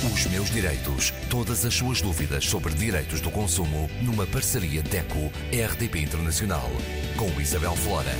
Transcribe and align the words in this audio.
Os 0.00 0.26
meus 0.26 0.48
direitos. 0.48 1.12
Todas 1.28 1.66
as 1.66 1.74
suas 1.74 2.00
dúvidas 2.00 2.44
sobre 2.44 2.72
direitos 2.72 3.20
do 3.20 3.32
consumo 3.32 3.90
numa 4.00 4.24
parceria 4.28 4.80
DECO-RDP 4.80 5.98
Internacional. 5.98 6.70
Com 7.16 7.40
Isabel 7.40 7.74
Flora. 7.74 8.12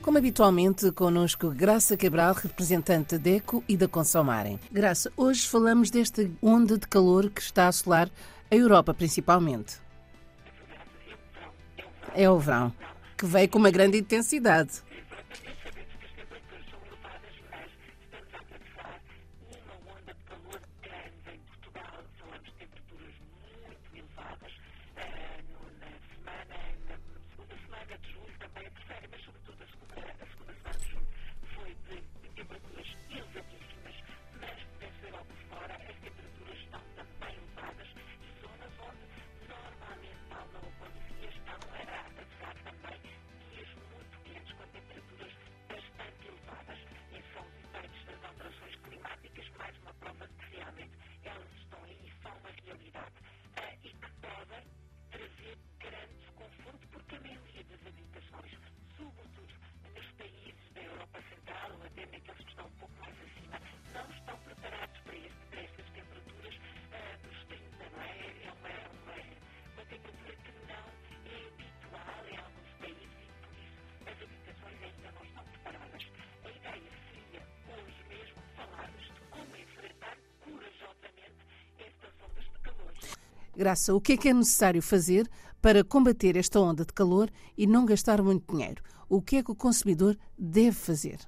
Como 0.00 0.16
habitualmente, 0.16 0.90
connosco 0.92 1.50
Graça 1.50 1.98
Cabral, 1.98 2.32
representante 2.32 3.18
da 3.18 3.22
DECO 3.22 3.62
e 3.68 3.76
da 3.76 3.86
Consomarem. 3.86 4.58
Graça, 4.72 5.12
hoje 5.18 5.46
falamos 5.46 5.90
desta 5.90 6.26
onda 6.40 6.78
de 6.78 6.88
calor 6.88 7.28
que 7.28 7.42
está 7.42 7.66
a 7.66 7.68
assolar 7.68 8.10
a 8.50 8.56
Europa 8.56 8.94
principalmente. 8.94 9.76
É 12.14 12.28
o 12.28 12.38
verão, 12.38 12.72
que 13.18 13.26
veio 13.26 13.50
com 13.50 13.58
uma 13.58 13.70
grande 13.70 13.98
intensidade. 13.98 14.80
Graça, 83.54 83.94
o 83.94 84.00
que 84.00 84.14
é 84.14 84.16
que 84.16 84.28
é 84.30 84.32
necessário 84.32 84.80
fazer 84.80 85.28
para 85.60 85.84
combater 85.84 86.36
esta 86.36 86.58
onda 86.58 86.86
de 86.86 86.92
calor 86.92 87.30
e 87.56 87.66
não 87.66 87.84
gastar 87.84 88.22
muito 88.22 88.50
dinheiro? 88.50 88.82
O 89.10 89.20
que 89.20 89.36
é 89.36 89.42
que 89.42 89.50
o 89.50 89.54
consumidor 89.54 90.16
deve 90.38 90.72
fazer? 90.72 91.18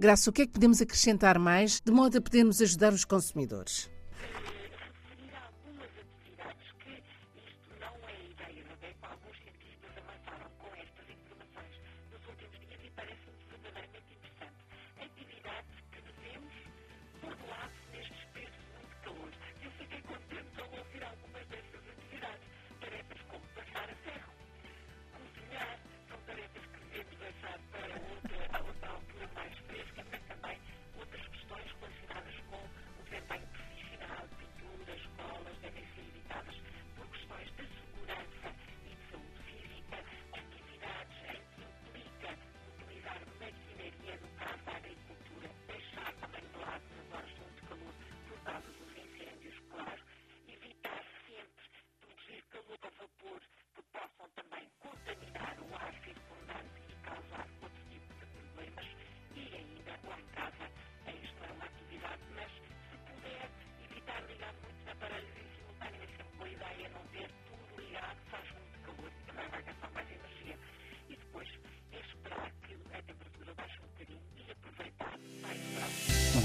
Graça, 0.00 0.30
o 0.30 0.32
que 0.32 0.40
é 0.40 0.46
que 0.46 0.52
podemos 0.52 0.80
acrescentar 0.80 1.38
mais 1.38 1.78
de 1.84 1.92
modo 1.92 2.16
a 2.16 2.22
podermos 2.22 2.62
ajudar 2.62 2.90
os 2.90 3.04
consumidores? 3.04 3.90